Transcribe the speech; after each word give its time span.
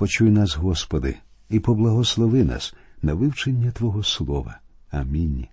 Почуй 0.00 0.30
нас, 0.30 0.56
Господи, 0.56 1.16
і 1.50 1.60
поблагослови 1.60 2.44
нас 2.44 2.74
на 3.02 3.14
вивчення 3.14 3.70
Твого 3.70 4.02
Слова. 4.02 4.58
Амінь. 4.90 5.46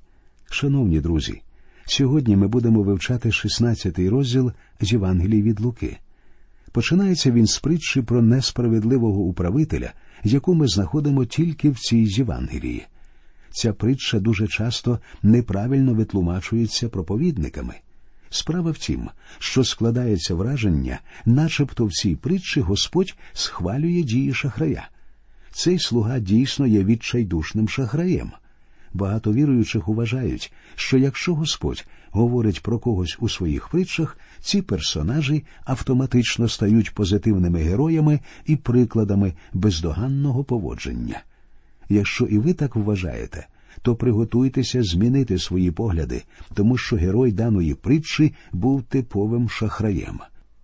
Шановні 0.50 1.00
друзі, 1.00 1.42
сьогодні 1.86 2.35
ми 2.35 2.48
будемо 2.48 2.83
вивчати 2.83 3.30
16-й 3.30 4.10
розділ 4.10 4.52
з 4.82 4.92
Євангелії 4.92 5.42
від 5.42 5.60
Луки. 5.60 5.98
Починається 6.72 7.32
він 7.32 7.48
з 7.48 7.60
притчі 7.60 8.02
про 8.02 8.21
несправедливого 8.21 9.21
управителя, 9.21 9.94
яку 10.23 10.54
ми 10.54 10.68
знаходимо 10.68 11.25
тільки 11.25 11.70
в 11.70 11.79
цій 11.79 12.05
Євангелії. 12.18 12.86
Ця 13.50 13.73
притча 13.73 14.20
дуже 14.20 14.48
часто 14.48 15.00
неправильно 15.23 15.93
витлумачується 15.93 16.89
проповідниками. 16.89 17.73
Справа 18.30 18.71
в 18.71 18.78
тім, 18.78 19.09
що 19.39 19.64
складається 19.64 20.36
враження, 20.36 21.00
начебто 21.25 21.86
в 21.86 21.91
цій 21.91 22.16
притчі 22.16 22.61
Господь 22.61 23.16
схвалює 23.34 24.04
дії 24.04 24.34
шахрая. 24.34 24.88
Цей 25.52 25.80
слуга 25.80 26.19
дійсно 26.19 26.68
є 26.68 26.83
відчайдушним 26.83 27.69
шахраєм. 27.69 28.32
Багато 28.93 29.33
віруючих 29.33 29.88
вважають, 29.88 30.54
що 30.75 30.97
якщо 30.97 31.36
Господь 31.36 31.86
говорить 32.11 32.61
про 32.61 32.79
когось 32.79 33.17
у 33.19 33.29
своїх 33.29 33.69
притчах, 33.69 34.17
ці 34.41 34.61
персонажі 34.61 35.44
автоматично 35.66 36.49
стають 36.49 36.94
позитивними 36.94 37.59
героями 37.59 38.19
і 38.45 38.55
прикладами 38.55 39.33
бездоганного 39.53 40.44
поводження. 40.44 41.21
Якщо 41.89 42.25
і 42.25 42.38
ви 42.38 42.53
так 42.53 42.75
вважаєте, 42.75 43.47
то 43.81 43.95
приготуйтеся 43.95 44.84
змінити 44.84 45.38
свої 45.38 45.72
погляди, 45.72 46.23
тому 46.54 46.77
що 46.77 46.95
герой 46.95 47.31
даної 47.31 47.73
притчі 47.73 48.34
був 48.52 48.84
типовим 48.84 49.50
шахраєм. 49.50 50.20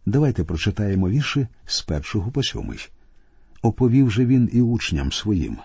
Давайте 0.06 0.44
прочитаємо 0.44 1.10
вірші 1.10 1.48
з 1.66 1.82
першого 1.82 2.32
по 2.32 2.44
сьомий. 2.44 2.80
Оповів 3.62 4.12
же 4.12 4.26
він 4.26 4.50
і 4.54 4.62
учням 4.62 5.12
своїм. 5.12 5.58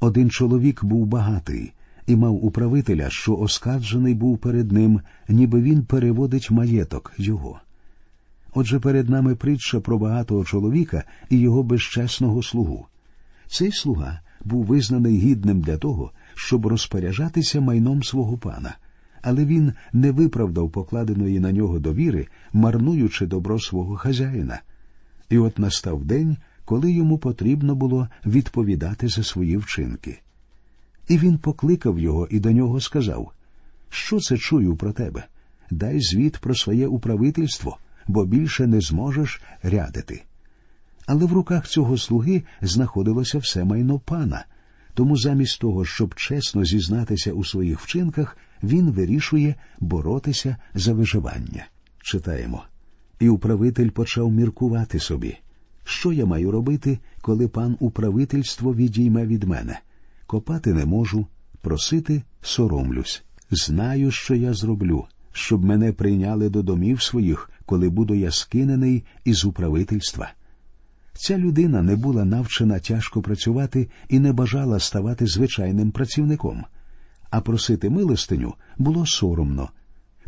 Один 0.00 0.30
чоловік 0.30 0.84
був 0.84 1.06
багатий 1.06 1.72
і 2.06 2.16
мав 2.16 2.44
управителя, 2.44 3.10
що 3.10 3.36
оскарджений 3.36 4.14
був 4.14 4.38
перед 4.38 4.72
ним, 4.72 5.00
ніби 5.28 5.62
він 5.62 5.84
переводить 5.84 6.50
маєток 6.50 7.12
його. 7.18 7.60
Отже, 8.54 8.80
перед 8.80 9.08
нами 9.08 9.34
притча 9.34 9.80
про 9.80 9.98
багатого 9.98 10.44
чоловіка 10.44 11.04
і 11.30 11.38
його 11.38 11.62
безчесного 11.62 12.42
слугу. 12.42 12.86
Цей 13.46 13.72
слуга 13.72 14.20
був 14.44 14.64
визнаний 14.64 15.18
гідним 15.18 15.60
для 15.60 15.76
того, 15.76 16.12
щоб 16.34 16.66
розпоряджатися 16.66 17.60
майном 17.60 18.02
свого 18.02 18.38
пана, 18.38 18.76
але 19.22 19.44
він 19.44 19.72
не 19.92 20.10
виправдав 20.10 20.70
покладеної 20.70 21.40
на 21.40 21.52
нього 21.52 21.78
довіри, 21.78 22.26
марнуючи 22.52 23.26
добро 23.26 23.60
свого 23.60 23.96
хазяїна. 23.96 24.60
І 25.30 25.38
от 25.38 25.58
настав 25.58 26.04
день, 26.04 26.36
коли 26.64 26.92
йому 26.92 27.18
потрібно 27.18 27.74
було 27.74 28.08
відповідати 28.26 29.08
за 29.08 29.22
свої 29.22 29.56
вчинки. 29.56 30.20
І 31.08 31.18
він 31.18 31.38
покликав 31.38 31.98
його 31.98 32.28
і 32.30 32.40
до 32.40 32.52
нього 32.52 32.80
сказав 32.80 33.32
Що 33.90 34.20
це 34.20 34.38
чую 34.38 34.76
про 34.76 34.92
тебе? 34.92 35.24
Дай 35.70 36.00
звіт 36.00 36.38
про 36.38 36.54
своє 36.54 36.86
управительство, 36.86 37.78
бо 38.08 38.24
більше 38.24 38.66
не 38.66 38.80
зможеш 38.80 39.42
рядити. 39.62 40.22
Але 41.12 41.24
в 41.24 41.32
руках 41.32 41.68
цього 41.68 41.98
слуги 41.98 42.42
знаходилося 42.62 43.38
все 43.38 43.64
майно 43.64 43.98
пана, 43.98 44.44
тому 44.94 45.16
замість 45.16 45.60
того, 45.60 45.84
щоб 45.84 46.14
чесно 46.14 46.64
зізнатися 46.64 47.32
у 47.32 47.44
своїх 47.44 47.80
вчинках, 47.80 48.36
він 48.62 48.90
вирішує 48.90 49.54
боротися 49.80 50.56
за 50.74 50.92
виживання. 50.92 51.66
Читаємо. 52.02 52.64
І 53.20 53.28
управитель 53.28 53.90
почав 53.90 54.32
міркувати 54.32 55.00
собі. 55.00 55.36
Що 55.84 56.12
я 56.12 56.26
маю 56.26 56.50
робити, 56.50 56.98
коли 57.20 57.48
пан 57.48 57.76
управительство 57.80 58.74
відійме 58.74 59.26
від 59.26 59.44
мене? 59.44 59.80
Копати 60.26 60.74
не 60.74 60.86
можу, 60.86 61.26
просити 61.60 62.22
соромлюсь. 62.42 63.22
Знаю, 63.50 64.10
що 64.10 64.34
я 64.34 64.54
зроблю, 64.54 65.04
щоб 65.32 65.64
мене 65.64 65.92
прийняли 65.92 66.48
до 66.48 66.62
домів 66.62 67.02
своїх, 67.02 67.50
коли 67.66 67.88
буду 67.88 68.14
я 68.14 68.30
скинений 68.30 69.04
із 69.24 69.44
управительства. 69.44 70.30
Ця 71.22 71.38
людина 71.38 71.82
не 71.82 71.96
була 71.96 72.24
навчена 72.24 72.78
тяжко 72.78 73.22
працювати 73.22 73.88
і 74.08 74.18
не 74.18 74.32
бажала 74.32 74.80
ставати 74.80 75.26
звичайним 75.26 75.90
працівником, 75.90 76.64
а 77.30 77.40
просити 77.40 77.90
милостиню 77.90 78.54
було 78.78 79.06
соромно. 79.06 79.70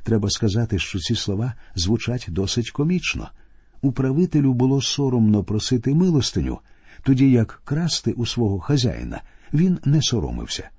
Треба 0.02 0.30
сказати, 0.30 0.78
що 0.78 0.98
ці 0.98 1.14
слова 1.14 1.54
звучать 1.74 2.26
досить 2.28 2.70
комічно. 2.70 3.30
Управителю 3.82 4.52
було 4.52 4.82
соромно 4.82 5.44
просити 5.44 5.94
милостиню, 5.94 6.58
тоді 7.02 7.30
як 7.30 7.62
красти 7.64 8.12
у 8.12 8.26
свого 8.26 8.60
хазяїна 8.60 9.22
він 9.52 9.78
не 9.84 10.02
соромився. 10.02 10.70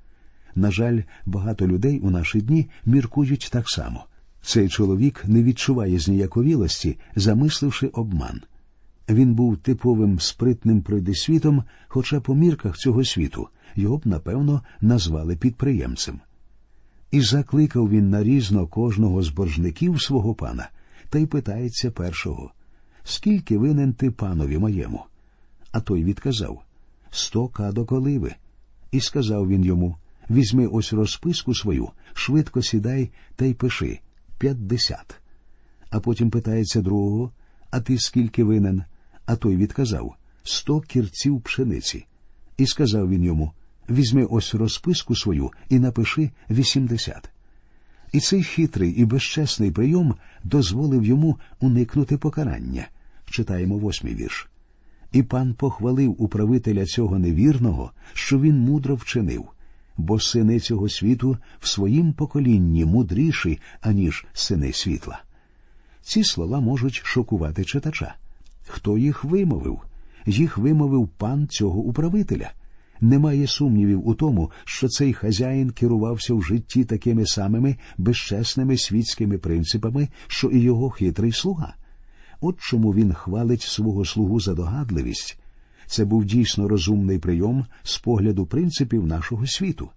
На 0.56 0.72
жаль, 0.72 1.02
багато 1.25 1.68
людей 1.68 2.00
у 2.00 2.09
наші 2.09 2.41
дні 2.41 2.69
міркують 2.85 3.50
так 3.52 3.69
само. 3.69 4.06
Цей 4.41 4.69
чоловік 4.69 5.25
не 5.25 5.44
відчуває 5.44 6.00
зніяковілості, 6.00 6.97
замисливши 7.16 7.88
обман. 7.88 8.41
Він 9.09 9.34
був 9.34 9.58
типовим 9.58 10.19
спритним 10.19 10.81
пройдисвітом, 10.81 11.64
хоча 11.88 12.19
по 12.19 12.36
мірках 12.36 12.78
цього 12.78 13.06
світу 13.06 13.47
його 13.75 13.97
б, 13.97 14.08
напевно, 14.08 14.62
назвали 14.81 15.36
підприємцем. 15.36 16.19
І 17.12 17.22
закликав 17.22 17.90
він 17.90 18.09
нарізно 18.09 18.68
кожного 18.68 19.22
з 19.22 19.30
боржників 19.30 20.02
свого 20.02 20.36
пана 20.36 20.69
та 21.09 21.19
й 21.19 21.25
питається 21.25 21.91
першого 21.91 22.52
Скільки 23.03 23.58
винен 23.58 23.94
ти 23.94 24.12
панові 24.12 24.58
моєму? 24.58 25.03
А 25.72 25.80
той 25.80 26.03
відказав 26.03 26.64
Сто 27.12 27.47
кадок 27.47 27.91
оливи. 27.91 28.35
І 28.91 29.00
сказав 29.00 29.47
він 29.47 29.64
йому 29.64 29.97
Візьми 30.30 30.68
ось 30.68 30.94
розписку 30.94 31.56
свою, 31.56 31.90
швидко 32.14 32.62
сідай 32.62 33.12
та 33.35 33.46
й 33.46 33.53
пиши 33.53 34.00
п'ятдесят. 34.38 35.22
А 35.90 36.00
потім 36.00 36.30
питається 36.30 36.81
другого 36.81 37.31
А 37.72 37.81
ти 37.81 37.97
скільки 37.97 38.44
винен? 38.44 38.84
А 39.25 39.35
той 39.35 39.56
відказав 39.56 40.16
сто 40.44 40.81
кірців 40.81 41.41
пшениці. 41.41 42.06
І 42.57 42.66
сказав 42.66 43.09
він 43.09 43.23
йому 43.23 43.51
Візьми 43.89 44.25
ось 44.25 44.56
розписку 44.56 45.16
свою 45.16 45.51
і 45.69 45.79
напиши 45.79 46.31
вісімдесят. 46.50 47.29
І 48.11 48.19
цей 48.19 48.44
хитрий 48.44 48.91
і 48.91 49.06
безчесний 49.06 49.72
прийом 49.72 50.16
дозволив 50.44 51.06
йому 51.06 51.39
уникнути 51.59 52.17
покарання. 52.17 52.88
Читаємо 53.25 53.78
восьмий 53.78 54.16
вірш. 54.16 54.50
І 55.11 55.23
пан 55.23 55.53
похвалив 55.53 56.22
управителя 56.22 56.85
цього 56.85 57.19
невірного, 57.19 57.91
що 58.13 58.40
він 58.40 58.59
мудро 58.59 58.95
вчинив, 58.95 59.45
бо 59.97 60.19
сини 60.19 60.59
цього 60.59 60.90
світу 60.90 61.38
в 61.59 61.67
своїм 61.67 62.13
поколінні 62.13 62.85
мудріші, 62.85 63.59
аніж 63.81 64.25
сини 64.34 64.73
світла. 64.73 65.23
Ці 66.01 66.23
слова 66.23 66.59
можуть 66.59 67.01
шокувати 67.03 67.63
читача. 67.66 68.16
Хто 68.68 68.97
їх 68.97 69.24
вимовив? 69.24 69.79
Їх 70.25 70.57
вимовив 70.57 71.07
пан 71.07 71.47
цього 71.47 71.79
управителя. 71.79 72.51
Немає 73.01 73.47
сумнівів 73.47 74.07
у 74.07 74.13
тому, 74.13 74.51
що 74.66 74.88
цей 74.88 75.13
хазяїн 75.13 75.69
керувався 75.69 76.34
в 76.34 76.44
житті 76.44 76.85
такими 76.85 77.25
самими 77.25 77.75
безчесними 77.97 78.78
світськими 78.78 79.38
принципами, 79.38 80.07
що 80.28 80.47
і 80.47 80.59
його 80.59 80.90
хитрий 80.90 81.31
слуга. 81.31 81.75
От 82.41 82.59
чому 82.59 82.94
він 82.94 83.13
хвалить 83.13 83.62
свого 83.62 84.06
слугу 84.06 84.40
за 84.40 84.53
догадливість. 84.53 85.40
Це 85.88 86.06
був 86.06 86.25
дійсно 86.25 86.68
розумний 86.68 87.19
прийом 87.19 87.66
з 87.84 87.97
погляду 87.97 88.46
принципів 88.46 89.07
нашого 89.07 89.47
світу. 89.47 89.90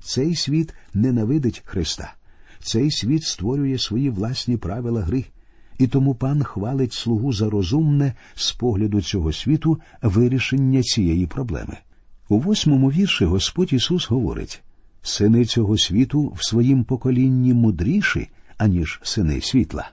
Цей 0.00 0.34
світ 0.34 0.74
ненавидить 0.94 1.62
Христа, 1.64 2.14
цей 2.60 2.90
світ 2.90 3.22
створює 3.22 3.78
свої 3.78 4.10
власні 4.10 4.56
правила 4.56 5.02
гри, 5.02 5.24
і 5.78 5.86
тому 5.86 6.14
пан 6.14 6.42
хвалить 6.42 6.92
слугу 6.92 7.32
за 7.32 7.50
розумне 7.50 8.14
з 8.34 8.52
погляду 8.52 9.00
цього 9.00 9.32
світу 9.32 9.80
вирішення 10.02 10.82
цієї 10.82 11.26
проблеми. 11.26 11.76
У 12.28 12.38
восьмому 12.38 12.90
вірші 12.90 13.24
Господь 13.24 13.72
Ісус 13.72 14.08
говорить 14.08 14.62
сини 15.02 15.44
цього 15.44 15.78
світу 15.78 16.32
в 16.36 16.44
своїм 16.44 16.84
поколінні 16.84 17.54
мудріші, 17.54 18.28
аніж 18.58 19.00
сини 19.02 19.40
світла. 19.40 19.90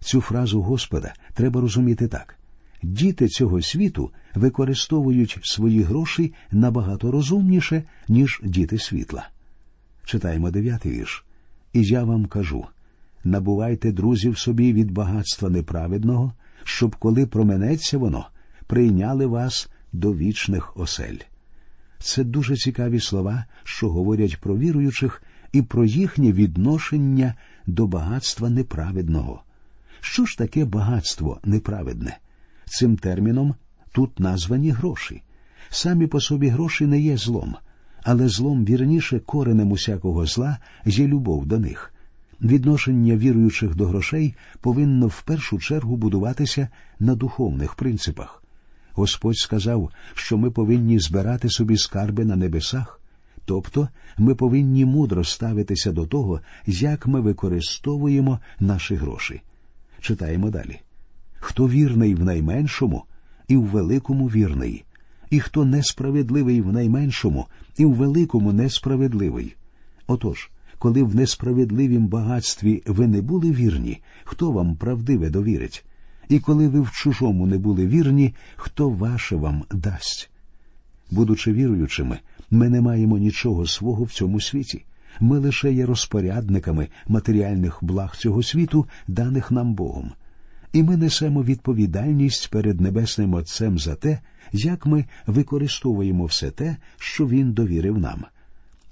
Цю 0.00 0.20
фразу 0.20 0.62
Господа 0.62 1.14
треба 1.34 1.60
розуміти 1.60 2.08
так 2.08 2.36
діти 2.82 3.28
цього 3.28 3.62
світу 3.62 4.10
використовують 4.34 5.38
свої 5.42 5.82
гроші 5.82 6.34
набагато 6.50 7.10
розумніше, 7.10 7.82
ніж 8.08 8.40
діти 8.44 8.78
світла. 8.78 9.28
Читаємо 10.04 10.50
дев'ятий 10.50 10.92
вірш. 10.92 11.24
І 11.72 11.82
я 11.82 12.04
вам 12.04 12.26
кажу 12.26 12.66
набувайте 13.26 13.92
друзів 13.92 14.38
собі 14.38 14.72
від 14.72 14.90
багатства 14.90 15.48
неправедного, 15.50 16.32
щоб, 16.64 16.96
коли 16.96 17.26
променеться 17.26 17.98
воно, 17.98 18.26
прийняли 18.66 19.26
вас 19.26 19.68
до 19.92 20.14
вічних 20.14 20.76
осель. 20.76 21.18
Це 21.98 22.24
дуже 22.24 22.56
цікаві 22.56 23.00
слова, 23.00 23.44
що 23.64 23.88
говорять 23.90 24.40
про 24.40 24.56
віруючих 24.56 25.22
і 25.52 25.62
про 25.62 25.84
їхнє 25.84 26.32
відношення 26.32 27.34
до 27.66 27.86
багатства 27.86 28.50
неправедного. 28.50 29.42
Що 30.00 30.24
ж 30.24 30.38
таке 30.38 30.64
багатство 30.64 31.40
неправедне? 31.44 32.18
Цим 32.64 32.96
терміном 32.96 33.54
тут 33.92 34.20
названі 34.20 34.70
гроші. 34.70 35.22
Самі 35.70 36.06
по 36.06 36.20
собі 36.20 36.48
гроші 36.48 36.86
не 36.86 37.00
є 37.00 37.16
злом, 37.16 37.56
але 38.02 38.28
злом 38.28 38.64
вірніше 38.64 39.18
коренем 39.18 39.72
усякого 39.72 40.26
зла 40.26 40.58
є 40.84 41.06
любов 41.06 41.46
до 41.46 41.58
них. 41.58 41.92
Відношення 42.40 43.16
віруючих 43.16 43.74
до 43.74 43.86
грошей 43.86 44.34
повинно 44.60 45.06
в 45.06 45.22
першу 45.22 45.58
чергу 45.58 45.96
будуватися 45.96 46.68
на 47.00 47.14
духовних 47.14 47.74
принципах. 47.74 48.42
Господь 48.92 49.36
сказав, 49.36 49.90
що 50.14 50.38
ми 50.38 50.50
повинні 50.50 50.98
збирати 50.98 51.48
собі 51.50 51.76
скарби 51.76 52.24
на 52.24 52.36
небесах, 52.36 53.00
тобто 53.44 53.88
ми 54.18 54.34
повинні 54.34 54.84
мудро 54.84 55.24
ставитися 55.24 55.92
до 55.92 56.06
того, 56.06 56.40
як 56.66 57.06
ми 57.06 57.20
використовуємо 57.20 58.40
наші 58.60 58.94
гроші. 58.94 59.42
Читаємо 60.00 60.50
далі. 60.50 60.80
Хто 61.38 61.68
вірний 61.68 62.14
в 62.14 62.24
найменшому, 62.24 63.04
і 63.48 63.56
в 63.56 63.64
великому 63.64 64.26
вірний, 64.26 64.84
і 65.30 65.40
хто 65.40 65.64
несправедливий 65.64 66.60
в 66.60 66.72
найменшому, 66.72 67.46
і 67.76 67.84
в 67.84 67.94
великому 67.94 68.52
несправедливий. 68.52 69.56
Отож, 70.06 70.50
коли 70.78 71.02
в 71.02 71.14
несправедливім 71.14 72.06
багатстві 72.06 72.82
ви 72.86 73.06
не 73.06 73.22
були 73.22 73.52
вірні, 73.52 74.02
хто 74.24 74.50
вам 74.50 74.76
правдиве 74.76 75.30
довірить? 75.30 75.84
І 76.28 76.38
коли 76.38 76.68
ви 76.68 76.80
в 76.80 76.90
чужому 76.90 77.46
не 77.46 77.58
були 77.58 77.86
вірні, 77.86 78.34
хто 78.56 78.88
ваше 78.88 79.36
вам 79.36 79.64
дасть? 79.70 80.30
Будучи 81.10 81.52
віруючими, 81.52 82.18
ми 82.50 82.68
не 82.68 82.80
маємо 82.80 83.18
нічого 83.18 83.66
свого 83.66 84.04
в 84.04 84.10
цьому 84.10 84.40
світі. 84.40 84.84
Ми 85.20 85.38
лише 85.38 85.72
є 85.72 85.86
розпорядниками 85.86 86.88
матеріальних 87.08 87.78
благ 87.82 88.16
цього 88.16 88.42
світу, 88.42 88.86
даних 89.08 89.50
нам 89.50 89.74
Богом. 89.74 90.12
І 90.72 90.82
ми 90.82 90.96
несемо 90.96 91.42
відповідальність 91.42 92.50
перед 92.50 92.80
Небесним 92.80 93.34
Отцем 93.34 93.78
за 93.78 93.94
те, 93.94 94.18
як 94.52 94.86
ми 94.86 95.04
використовуємо 95.26 96.24
все 96.24 96.50
те, 96.50 96.76
що 96.98 97.26
Він 97.26 97.52
довірив 97.52 97.98
нам. 97.98 98.24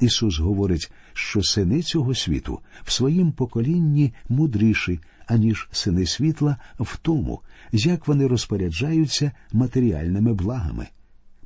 Ісус 0.01 0.39
говорить, 0.39 0.93
що 1.15 1.43
сини 1.43 1.83
цього 1.83 2.15
світу 2.15 2.61
в 2.83 2.93
своїм 2.93 3.33
поколінні 3.33 4.15
мудріші, 4.29 5.01
аніж 5.27 5.69
сини 5.73 6.07
світла 6.07 6.57
в 6.81 6.97
тому, 6.97 7.41
як 7.73 8.09
вони 8.09 8.27
розпоряджаються 8.27 9.33
матеріальними 9.53 10.35
благами. 10.35 10.87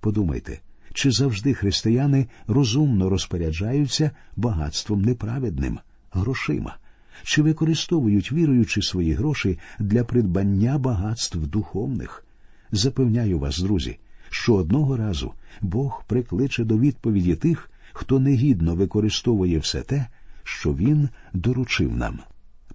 Подумайте, 0.00 0.60
чи 0.94 1.10
завжди 1.10 1.54
християни 1.54 2.26
розумно 2.46 3.08
розпоряджаються 3.08 4.10
багатством 4.36 5.02
неправедним, 5.02 5.78
грошима, 6.12 6.76
чи 7.24 7.42
використовують 7.42 8.32
віруючи 8.32 8.82
свої 8.82 9.12
гроші 9.12 9.58
для 9.78 10.04
придбання 10.04 10.78
багатств 10.78 11.38
духовних? 11.38 12.24
Запевняю 12.72 13.38
вас, 13.38 13.58
друзі, 13.58 13.98
що 14.30 14.54
одного 14.54 14.96
разу 14.96 15.32
Бог 15.60 16.04
прикличе 16.06 16.64
до 16.64 16.78
відповіді 16.78 17.36
тих, 17.36 17.67
хто 17.98 18.18
негідно 18.18 18.74
використовує 18.74 19.58
все 19.58 19.82
те, 19.82 20.06
що 20.44 20.74
він 20.74 21.08
доручив 21.32 21.96
нам. 21.96 22.18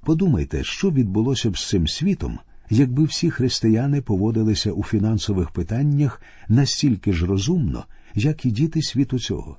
Подумайте, 0.06 0.64
що 0.64 0.92
відбулося 0.92 1.50
б 1.50 1.58
з 1.58 1.70
цим 1.70 1.88
світом, 1.88 2.40
якби 2.70 3.04
всі 3.04 3.30
християни 3.32 4.02
поводилися 4.02 4.72
у 4.72 4.84
фінансових 4.84 5.52
питаннях 5.52 6.22
настільки 6.48 7.14
ж 7.14 7.26
розумно, 7.26 7.86
як 8.16 8.46
і 8.46 8.52
діти 8.52 8.82
світу 8.82 9.20
цього. 9.20 9.58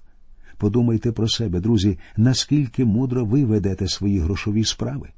Подумайте 0.59 1.13
про 1.13 1.29
себе, 1.29 1.61
друзі, 1.61 1.99
наскільки 2.17 2.85
мудро 2.85 3.25
ви 3.25 3.45
ведете 3.45 3.89
свої 3.89 4.19
грошові 4.19 4.65
справи. 4.65 5.09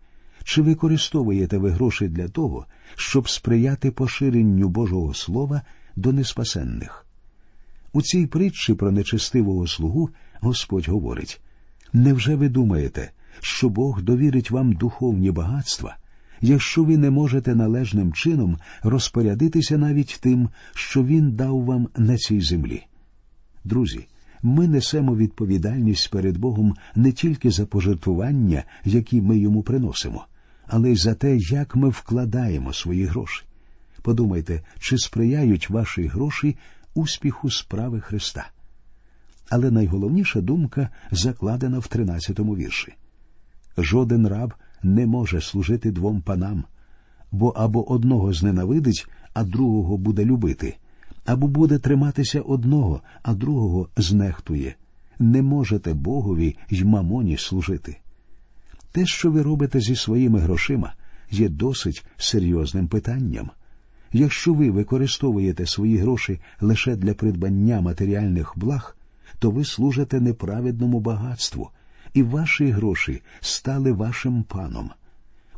Чи 0.44 0.62
використовуєте 0.62 1.58
ви 1.58 1.70
гроші 1.70 2.08
для 2.08 2.28
того, 2.28 2.66
щоб 2.96 3.28
сприяти 3.28 3.90
поширенню 3.90 4.69
Божого 4.69 5.14
Слова 5.14 5.62
до 5.96 6.12
неспасенних? 6.12 7.06
У 7.96 8.02
цій 8.02 8.26
притчі 8.26 8.75
про 8.75 8.90
нечестивого 8.90 9.66
слугу 9.66 10.10
Господь 10.41 10.88
говорить 10.88 11.41
невже 11.97 12.35
ви 12.35 12.49
думаєте, 12.49 13.11
що 13.41 13.69
Бог 13.69 14.03
довірить 14.03 14.50
вам 14.50 14.73
духовні 14.73 15.31
багатства, 15.31 15.97
якщо 16.41 16.85
ви 16.85 16.97
не 16.97 17.11
можете 17.11 17.55
належним 17.55 18.12
чином 18.12 18.59
розпорядитися 18.83 19.79
навіть 19.79 20.19
тим, 20.21 20.49
що 20.75 21.05
Він 21.05 21.33
дав 21.33 21.65
вам 21.65 21.88
на 21.97 22.17
цій 22.17 22.41
землі? 22.41 22.87
Друзі, 23.65 24.06
ми 24.43 24.69
несемо 24.69 25.17
відповідальність 25.17 26.11
перед 26.11 26.39
Богом 26.39 26.75
не 26.94 27.12
тільки 27.12 27.50
за 27.50 27.67
пожертвування, 27.67 28.65
які 28.85 29.21
ми 29.21 29.39
йому 29.39 29.62
приносимо, 29.62 30.27
але 30.67 30.91
й 30.91 30.97
за 30.97 31.15
те, 31.15 31.37
як 31.37 31.77
ми 31.77 31.89
вкладаємо 31.89 32.73
свої 32.73 33.05
гроші. 33.05 33.44
Подумайте, 34.03 34.62
чи 34.79 34.99
сприяють 34.99 35.71
ваші 35.71 36.06
гроші 36.06 36.56
успіху 36.94 37.50
справи 37.50 38.00
Христа. 38.00 38.50
Але 39.50 39.70
найголовніша 39.70 40.40
думка 40.40 40.88
закладена 41.10 41.78
в 41.78 41.87
тринадцятому 41.87 42.56
вірші. 42.56 42.94
Жоден 43.78 44.28
раб 44.28 44.54
не 44.82 45.06
може 45.06 45.40
служити 45.40 45.90
двом 45.90 46.20
панам, 46.20 46.64
бо 47.32 47.48
або 47.48 47.93
одного 47.93 48.32
зненавидить, 48.32 49.06
а 49.34 49.44
другого 49.44 49.96
буде 49.96 50.25
любити, 50.25 50.76
або 51.25 51.48
буде 51.48 51.78
триматися 51.78 52.40
одного, 52.40 53.00
а 53.22 53.34
другого 53.34 53.88
знехтує. 53.96 54.75
Не 55.19 55.43
можете 55.43 55.94
Богові 55.94 56.56
й 56.70 56.84
мамоні 56.84 57.37
служити. 57.37 57.98
Те, 58.93 59.06
що 59.06 59.31
ви 59.31 59.43
робите 59.43 59.81
зі 59.81 59.96
своїми 59.96 60.38
грошима, 60.38 60.94
є 61.31 61.48
досить 61.48 62.06
серйозним 62.16 62.88
питанням. 62.88 63.50
Якщо 64.12 64.54
ви 64.54 64.70
використовуєте 64.70 65.66
свої 65.66 65.96
гроші 65.96 66.40
лише 66.60 66.96
для 66.96 67.14
придбання 67.14 67.81
матеріальних 67.81 68.52
благ, 68.56 68.95
то 69.38 69.50
ви 69.50 69.64
служите 69.64 70.20
неправедному 70.20 71.00
багатству, 71.00 71.70
і 72.14 72.23
ваші 72.23 72.70
гроші 72.70 73.23
стали 73.40 73.93
вашим 73.93 74.43
паном. 74.43 74.90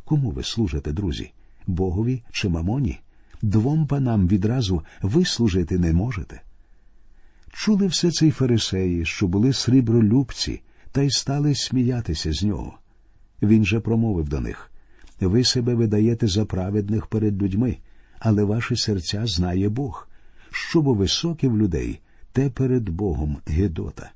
Кому 0.05 0.31
ви 0.31 0.43
служите, 0.43 0.91
друзі? 0.91 1.31
Богові 1.67 2.23
чи 2.31 2.49
мамоні? 2.49 2.99
Двом 3.41 3.87
панам 3.87 4.27
відразу 4.27 4.81
ви 5.01 5.25
служити 5.25 5.79
не 5.79 5.93
можете. 5.93 6.41
Чули 7.51 7.87
все 7.87 8.11
це 8.11 8.27
й 8.27 8.31
фарисеї, 8.31 9.05
що 9.05 9.27
були 9.27 9.53
срібролюбці, 9.53 10.61
та 10.91 11.01
й 11.01 11.09
стали 11.09 11.55
сміятися 11.55 12.33
з 12.33 12.43
нього. 12.43 12.73
Він 13.41 13.65
же 13.65 13.79
промовив 13.79 14.29
до 14.29 14.39
них 14.39 14.71
ви 15.27 15.43
себе 15.43 15.75
видаєте 15.75 16.27
за 16.27 16.45
праведних 16.45 17.07
перед 17.07 17.41
людьми, 17.41 17.77
але 18.19 18.43
ваші 18.43 18.75
серця 18.75 19.25
знає 19.25 19.69
Бог. 19.69 20.07
Що 20.51 20.81
бо 20.81 20.93
високе 20.93 21.47
в 21.47 21.57
людей, 21.57 21.99
те 22.39 22.49
перед 22.49 22.89
Богом 22.89 23.41
Гедота. 23.45 24.11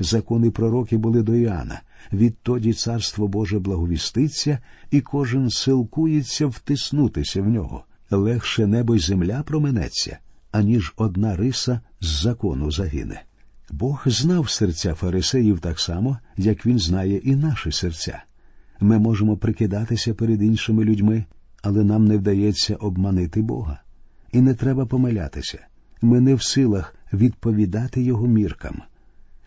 Закони 0.00 0.50
пророки 0.50 0.96
були 0.96 1.22
до 1.22 1.34
Іоанна. 1.34 1.80
Відтоді 2.12 2.72
царство 2.72 3.28
Боже 3.28 3.58
благовіститься, 3.58 4.58
і 4.90 5.00
кожен 5.00 5.50
силкується 5.50 6.46
втиснутися 6.46 7.42
в 7.42 7.48
нього. 7.48 7.84
Легше 8.10 8.66
небо 8.66 8.96
й 8.96 8.98
земля 8.98 9.42
променеться, 9.42 10.18
аніж 10.52 10.92
одна 10.96 11.36
риса 11.36 11.80
з 12.00 12.06
закону 12.06 12.70
загине. 12.70 13.22
Бог 13.70 14.02
знав 14.06 14.50
серця 14.50 14.94
фарисеїв 14.94 15.60
так 15.60 15.80
само, 15.80 16.18
як 16.36 16.66
він 16.66 16.78
знає 16.78 17.16
і 17.16 17.36
наші 17.36 17.72
серця. 17.72 18.22
Ми 18.80 18.98
можемо 18.98 19.36
прикидатися 19.36 20.14
перед 20.14 20.42
іншими 20.42 20.84
людьми, 20.84 21.24
але 21.62 21.84
нам 21.84 22.04
не 22.04 22.16
вдається 22.16 22.74
обманити 22.74 23.42
Бога. 23.42 23.80
І 24.32 24.40
не 24.40 24.54
треба 24.54 24.86
помилятися. 24.86 25.58
Ми 26.02 26.20
не 26.20 26.34
в 26.34 26.42
силах 26.42 26.94
відповідати 27.12 28.02
Його 28.02 28.26
міркам. 28.26 28.82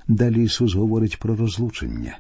Далі 0.08 0.44
Ісус 0.44 0.74
говорить 0.74 1.20
про 1.20 1.36
розлучення. 1.36 2.18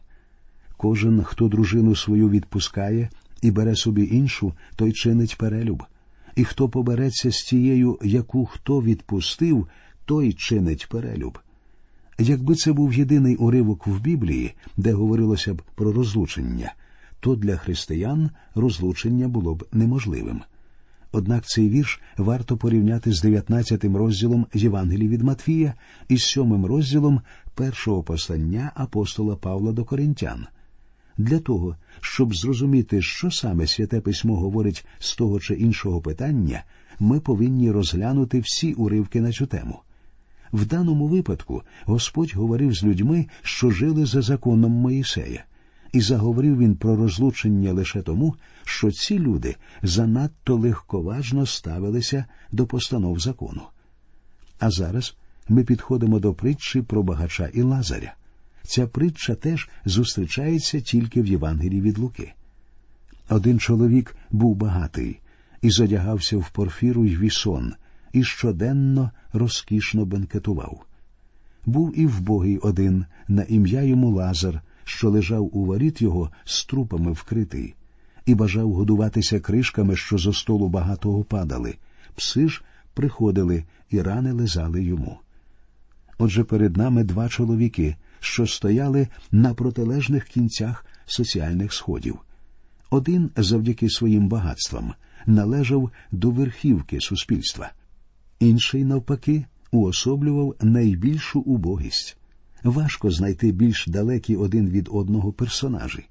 Кожен, 0.78 1.24
хто 1.24 1.48
дружину 1.48 1.96
свою 1.96 2.30
відпускає 2.30 3.10
і 3.42 3.52
бере 3.52 3.76
собі 3.76 4.10
іншу, 4.12 4.54
той 4.76 4.92
чинить 4.92 5.38
перелюб. 5.38 5.84
І 6.36 6.44
хто 6.44 6.70
побереться 6.70 7.32
з 7.32 7.44
тією, 7.44 8.00
яку 8.04 8.46
хто 8.46 8.82
відпустив, 8.82 9.68
той 10.06 10.34
чинить 10.34 10.88
перелюб. 10.90 11.40
Якби 12.20 12.56
це 12.56 12.74
був 12.74 12.94
єдиний 12.94 13.36
уривок 13.36 13.88
в 13.88 14.00
Біблії, 14.00 14.56
де 14.78 14.94
говорилося 14.94 15.54
б 15.54 15.62
про 15.76 15.92
розлучення, 15.92 16.74
то 17.20 17.36
для 17.36 17.58
християн 17.58 18.30
розлучення 18.56 19.28
було 19.28 19.56
б 19.56 19.66
неможливим. 19.72 20.42
Однак 21.16 21.46
цей 21.46 21.70
вірш 21.70 22.02
варто 22.18 22.58
порівняти 22.58 23.14
з 23.14 23.22
19 23.22 23.86
розділом 23.86 24.46
Євангелії 24.54 25.10
від 25.10 25.22
Матфія 25.22 25.74
і 26.08 26.18
з 26.18 26.24
7 26.24 26.66
розділом 26.66 27.22
першого 27.56 28.04
послання 28.04 28.72
апостола 28.76 29.36
Павла 29.36 29.72
до 29.72 29.86
Коринтян. 29.86 30.46
Для 31.18 31.40
того, 31.40 31.76
щоб 32.02 32.36
зрозуміти, 32.36 33.02
що 33.02 33.32
саме 33.32 33.68
святе 33.68 34.02
письмо 34.02 34.36
говорить 34.36 34.86
з 35.00 35.16
того 35.16 35.40
чи 35.40 35.54
іншого 35.54 36.02
питання, 36.02 36.64
ми 37.00 37.20
повинні 37.20 37.72
розглянути 37.72 38.40
всі 38.40 38.74
уривки 38.74 39.22
на 39.22 39.32
цю 39.32 39.46
тему. 39.46 39.80
В 40.54 40.66
даному 40.66 41.08
випадку 41.08 41.64
Господь 41.86 42.34
говорив 42.36 42.74
з 42.74 42.84
людьми, 42.84 43.28
що 43.42 43.72
жили 43.72 44.06
за 44.06 44.22
законом 44.22 44.72
Моїсея 44.72 45.44
і 45.94 46.02
заговорив 46.02 46.58
він 46.58 46.76
про 46.76 46.96
розлучення 46.96 47.74
лише 47.74 48.02
тому, 48.02 48.36
що 48.64 48.92
ці 48.92 49.20
люди 49.20 49.56
занадто 49.84 50.56
легковажно 50.56 51.46
ставилися 51.46 52.26
до 52.52 52.66
постанов 52.66 53.20
закону. 53.20 53.62
А 54.60 54.72
зараз 54.72 55.16
ми 55.50 55.64
підходимо 55.64 56.20
до 56.20 56.34
притчі 56.34 56.82
про 56.82 57.04
багача 57.04 57.50
і 57.54 57.62
Лазаря. 57.62 58.14
Ця 58.64 58.88
притча 58.88 59.36
теж 59.36 59.70
зустрічається 59.86 60.82
тільки 60.82 61.22
в 61.22 61.26
Євангелії 61.26 61.82
від 61.82 61.98
Луки. 61.98 62.34
Один 63.30 63.60
чоловік 63.60 64.16
був 64.32 64.56
багатий 64.56 65.20
і 65.62 65.72
задягався 65.72 66.38
в 66.38 66.50
порфіру 66.50 67.06
й 67.06 67.18
вісон, 67.18 67.74
і 68.14 68.24
щоденно 68.24 69.12
розкішно 69.34 70.06
бенкетував. 70.06 70.86
Був 71.66 72.00
і 72.00 72.08
вбогий 72.08 72.58
один 72.58 73.06
на 73.28 73.44
ім'я 73.44 73.82
йому 73.82 74.12
Лазар, 74.12 74.62
що 74.84 75.10
лежав 75.10 75.58
у 75.58 75.66
воріт 75.66 76.02
його 76.02 76.32
з 76.46 76.66
трупами 76.66 77.12
вкритий, 77.12 77.76
і 78.26 78.36
бажав 78.36 78.74
годуватися 78.74 79.40
кришками, 79.40 79.96
що 79.96 80.18
зо 80.18 80.34
столу 80.34 80.70
багатого 80.70 81.24
падали. 81.24 81.76
Пси 82.16 82.48
ж 82.48 82.64
приходили 82.94 83.64
і 83.90 84.02
рани 84.02 84.32
лизали 84.32 84.84
йому. 84.84 85.20
Отже, 86.18 86.44
перед 86.44 86.78
нами 86.78 87.04
два 87.04 87.30
чоловіки, 87.30 87.96
що 88.20 88.48
стояли 88.48 89.08
на 89.32 89.54
протилежних 89.54 90.26
кінцях 90.26 90.86
соціальних 91.06 91.74
сходів. 91.74 92.20
Один 92.90 93.32
завдяки 93.38 93.90
своїм 93.90 94.28
багатствам 94.28 94.94
належав 95.26 95.92
до 96.12 96.32
верхівки 96.32 97.02
суспільства, 97.02 97.72
інший, 98.40 98.84
навпаки, 98.84 99.46
уособлював 99.72 100.56
найбільшу 100.62 101.40
убогість. 101.40 102.18
Важко 102.64 103.12
знайти 103.12 103.52
більш 103.52 103.88
далекі 103.88 104.36
один 104.36 104.70
від 104.70 104.90
одного 104.92 105.32
персонажі. 105.32 106.06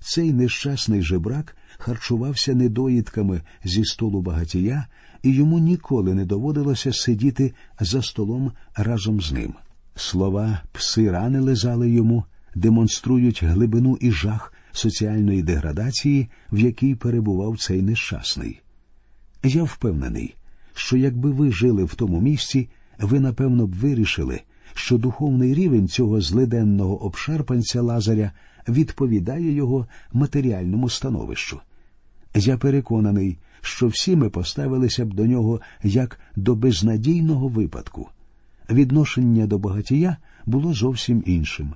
Цей 0.00 0.32
нещасний 0.32 1.02
жебрак 1.02 1.56
харчувався 1.78 2.54
недоїдками 2.54 3.42
зі 3.64 3.84
столу 3.84 4.22
багатія, 4.22 4.86
і 5.22 5.30
йому 5.30 5.58
ніколи 5.58 6.14
не 6.14 6.24
доводилося 6.24 6.92
сидіти 6.92 7.54
за 7.80 8.02
столом 8.02 8.52
разом 8.76 9.20
з 9.20 9.32
ним. 9.32 9.54
Слова 9.94 10.62
пси 10.72 11.10
рани 11.10 11.40
лизали 11.40 11.90
йому, 11.90 12.24
демонструють 12.54 13.42
глибину 13.42 13.98
і 14.00 14.12
жах 14.12 14.52
соціальної 14.72 15.42
деградації, 15.42 16.28
в 16.52 16.58
якій 16.58 16.94
перебував 16.94 17.58
цей 17.58 17.82
нещасний. 17.82 18.60
Я 19.44 19.62
впевнений, 19.62 20.34
що 20.74 20.96
якби 20.96 21.30
ви 21.30 21.52
жили 21.52 21.84
в 21.84 21.94
тому 21.94 22.20
місці, 22.20 22.68
ви 22.98 23.20
напевно 23.20 23.66
б 23.66 23.74
вирішили, 23.74 24.40
що 24.74 24.98
духовний 24.98 25.54
рівень 25.54 25.88
цього 25.88 26.20
злиденного 26.20 27.04
обшарпанця 27.04 27.82
Лазаря 27.82 28.32
відповідає 28.68 29.52
його 29.52 29.86
матеріальному 30.12 30.88
становищу. 30.88 31.60
Я 32.34 32.56
переконаний, 32.56 33.38
що 33.60 33.86
всі 33.86 34.16
ми 34.16 34.30
поставилися 34.30 35.04
б 35.04 35.14
до 35.14 35.26
нього 35.26 35.60
як 35.82 36.20
до 36.36 36.54
безнадійного 36.54 37.48
випадку. 37.48 38.08
Відношення 38.70 39.46
до 39.46 39.58
багатія 39.58 40.16
було 40.46 40.74
зовсім 40.74 41.22
іншим. 41.26 41.72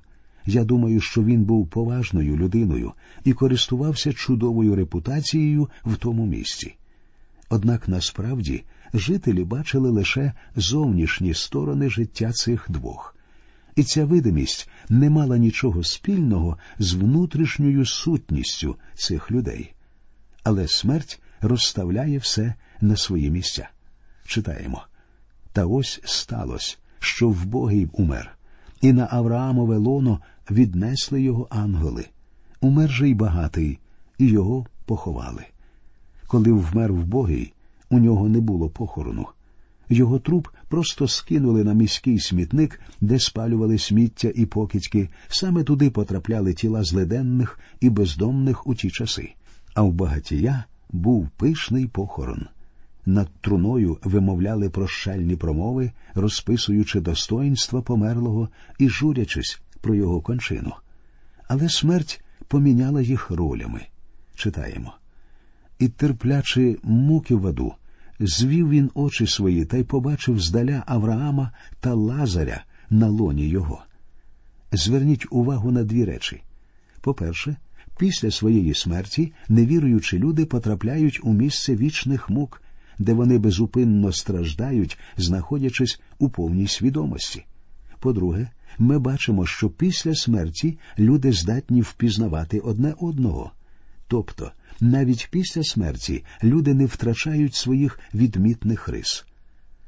Я 0.46 0.64
думаю, 0.64 1.00
що 1.00 1.22
він 1.22 1.44
був 1.44 1.68
поважною 1.68 2.36
людиною 2.36 2.92
і 3.24 3.32
користувався 3.32 4.12
чудовою 4.12 4.74
репутацією 4.74 5.68
в 5.84 5.96
тому 5.96 6.26
місці. 6.26 6.74
Однак 7.50 7.88
насправді 7.88 8.64
жителі 8.94 9.44
бачили 9.44 9.90
лише 9.90 10.32
зовнішні 10.56 11.34
сторони 11.34 11.90
життя 11.90 12.32
цих 12.32 12.66
двох, 12.68 13.16
і 13.76 13.82
ця 13.82 14.04
видимість 14.04 14.68
не 14.88 15.10
мала 15.10 15.38
нічого 15.38 15.84
спільного 15.84 16.58
з 16.78 16.94
внутрішньою 16.94 17.86
сутністю 17.86 18.76
цих 18.94 19.30
людей. 19.30 19.74
Але 20.42 20.68
смерть 20.68 21.20
розставляє 21.40 22.18
все 22.18 22.54
на 22.80 22.96
свої 22.96 23.30
місця. 23.30 23.68
Читаємо. 24.26 24.82
Та 25.52 25.66
ось 25.66 26.00
сталося, 26.04 26.76
що 27.00 27.28
вбогий 27.28 27.88
умер, 27.92 28.36
і 28.80 28.92
на 28.92 29.08
Авраамове 29.10 29.76
лоно 29.76 30.20
віднесли 30.50 31.22
його 31.22 31.46
ангели. 31.50 32.06
Умер 32.60 32.90
же 32.90 33.08
й 33.08 33.14
багатий, 33.14 33.78
і 34.18 34.26
його 34.26 34.66
поховали. 34.84 35.44
Коли 36.26 36.52
вмер 36.52 36.92
вбогий, 36.92 37.52
у 37.90 37.98
нього 37.98 38.28
не 38.28 38.40
було 38.40 38.68
похорону. 38.68 39.26
Його 39.88 40.18
труп 40.18 40.48
просто 40.68 41.08
скинули 41.08 41.64
на 41.64 41.74
міський 41.74 42.20
смітник, 42.20 42.80
де 43.00 43.18
спалювали 43.18 43.78
сміття 43.78 44.32
і 44.34 44.46
покидьки, 44.46 45.08
саме 45.28 45.64
туди 45.64 45.90
потрапляли 45.90 46.54
тіла 46.54 46.84
злиденних 46.84 47.60
і 47.80 47.90
бездомних 47.90 48.66
у 48.66 48.74
ті 48.74 48.90
часи. 48.90 49.32
А 49.74 49.82
в 49.82 49.92
багатія 49.92 50.64
був 50.90 51.28
пишний 51.36 51.86
похорон. 51.86 52.46
Над 53.06 53.28
труною 53.40 53.98
вимовляли 54.04 54.70
прощальні 54.70 55.36
промови, 55.36 55.92
розписуючи 56.14 57.00
достоїнства 57.00 57.82
померлого 57.82 58.48
і 58.78 58.88
журячись 58.88 59.60
про 59.80 59.94
його 59.94 60.20
кончину. 60.20 60.72
Але 61.48 61.68
смерть 61.68 62.24
поміняла 62.48 63.02
їх 63.02 63.30
ролями. 63.30 63.80
Читаємо. 64.34 64.92
І, 65.78 65.88
терплячи 65.88 66.78
муки 66.82 67.34
в 67.34 67.46
аду, 67.46 67.72
звів 68.20 68.68
він 68.68 68.90
очі 68.94 69.26
свої 69.26 69.64
та 69.64 69.76
й 69.76 69.84
побачив 69.84 70.40
здаля 70.40 70.82
Авраама 70.86 71.52
та 71.80 71.94
Лазаря 71.94 72.64
на 72.90 73.08
лоні 73.08 73.48
його. 73.48 73.82
Зверніть 74.72 75.26
увагу 75.30 75.70
на 75.70 75.84
дві 75.84 76.04
речі. 76.04 76.42
По-перше, 77.00 77.56
після 77.98 78.30
своєї 78.30 78.74
смерті 78.74 79.32
невіруючі 79.48 80.18
люди 80.18 80.46
потрапляють 80.46 81.20
у 81.22 81.32
місце 81.32 81.76
вічних 81.76 82.30
мук, 82.30 82.62
де 82.98 83.12
вони 83.12 83.38
безупинно 83.38 84.12
страждають, 84.12 84.98
знаходячись 85.16 86.00
у 86.18 86.28
повній 86.28 86.66
свідомості. 86.66 87.44
По-друге, 88.00 88.48
ми 88.78 88.98
бачимо, 88.98 89.46
що 89.46 89.70
після 89.70 90.14
смерті 90.14 90.78
люди 90.98 91.32
здатні 91.32 91.80
впізнавати 91.80 92.58
одне 92.58 92.94
одного. 93.00 93.52
Тобто, 94.08 94.52
навіть 94.80 95.28
після 95.30 95.62
смерті 95.62 96.24
люди 96.42 96.74
не 96.74 96.86
втрачають 96.86 97.54
своїх 97.54 98.00
відмітних 98.14 98.88
рис. 98.88 99.24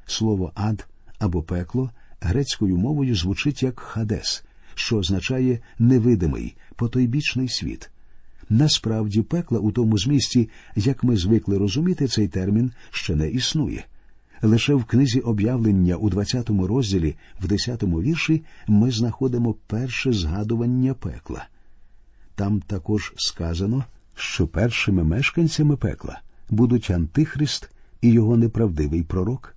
Слово 0.06 0.52
ад 0.54 0.86
або 1.18 1.42
пекло 1.42 1.90
грецькою 2.20 2.76
мовою 2.76 3.16
звучить 3.16 3.62
як 3.62 3.80
хадес, 3.80 4.44
що 4.74 4.96
означає 4.96 5.58
невидимий, 5.78 6.56
потойбічний 6.76 7.48
світ. 7.48 7.90
Насправді, 8.48 9.22
пекла 9.22 9.58
у 9.58 9.72
тому 9.72 9.98
змісті, 9.98 10.48
як 10.76 11.04
ми 11.04 11.16
звикли 11.16 11.58
розуміти, 11.58 12.08
цей 12.08 12.28
термін 12.28 12.72
ще 12.90 13.14
не 13.14 13.30
існує. 13.30 13.84
Лише 14.42 14.74
в 14.74 14.84
книзі 14.84 15.20
об'явлення 15.20 15.96
у 15.96 16.10
20 16.10 16.50
розділі, 16.50 17.16
в 17.40 17.48
10 17.48 17.82
вірші, 17.82 18.42
ми 18.66 18.90
знаходимо 18.90 19.54
перше 19.66 20.12
згадування 20.12 20.94
пекла. 20.94 21.46
Там 22.34 22.60
також 22.60 23.12
сказано, 23.16 23.84
що 24.18 24.46
першими 24.46 25.04
мешканцями 25.04 25.76
пекла 25.76 26.20
будуть 26.50 26.90
Антихрист 26.90 27.70
і 28.00 28.10
його 28.10 28.36
неправдивий 28.36 29.02
пророк. 29.02 29.56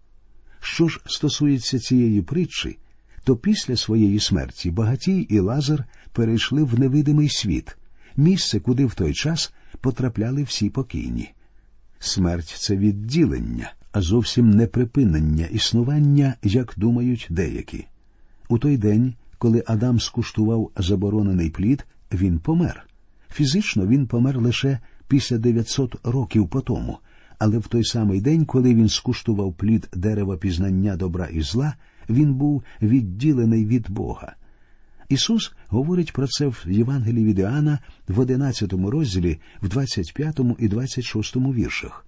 Що 0.60 0.88
ж 0.88 1.02
стосується 1.06 1.80
цієї 1.80 2.22
притчі, 2.22 2.78
то 3.24 3.36
після 3.36 3.76
своєї 3.76 4.20
смерті 4.20 4.72
багатій 4.72 5.20
і 5.20 5.40
Лазар 5.40 5.86
перейшли 6.12 6.64
в 6.64 6.80
невидимий 6.80 7.30
світ, 7.30 7.78
місце, 8.18 8.60
куди 8.60 8.86
в 8.86 8.94
той 8.94 9.14
час 9.14 9.54
потрапляли 9.82 10.44
всі 10.44 10.70
покійні. 10.70 11.32
Смерть 12.00 12.56
це 12.60 12.78
відділення, 12.78 13.74
а 13.92 14.02
зовсім 14.02 14.50
не 14.50 14.68
припинення 14.68 15.46
існування, 15.46 16.36
як 16.44 16.74
думають 16.78 17.28
деякі. 17.30 17.86
У 18.50 18.58
той 18.58 18.78
день, 18.78 19.14
коли 19.38 19.64
Адам 19.68 20.00
скуштував 20.00 20.72
заборонений 20.78 21.50
плід, 21.50 21.86
він 22.12 22.40
помер. 22.40 22.86
Фізично 23.34 23.88
він 23.88 24.08
помер 24.08 24.42
лише 24.42 24.80
після 25.08 25.38
900 25.38 25.96
років 26.04 26.48
по 26.48 26.62
тому, 26.62 26.98
але 27.40 27.58
в 27.58 27.68
той 27.68 27.84
самий 27.84 28.22
день, 28.22 28.46
коли 28.46 28.76
він 28.76 28.90
скуштував 28.90 29.54
плід 29.54 29.90
дерева 29.94 30.38
пізнання 30.38 30.96
добра 30.96 31.26
і 31.26 31.42
зла, 31.42 31.76
він 32.10 32.34
був 32.34 32.64
відділений 32.82 33.66
від 33.66 33.90
Бога. 33.90 34.36
Ісус 35.10 35.54
говорить 35.68 36.14
про 36.14 36.28
це 36.28 36.48
в 36.48 36.66
Євангелії 36.68 37.26
від 37.26 37.40
Іоанна 37.40 37.80
в 38.08 38.20
11 38.20 38.74
розділі, 38.74 39.40
в 39.62 39.70
25 39.70 40.40
і 40.60 40.68
26 40.68 41.36
віршах. 41.36 42.06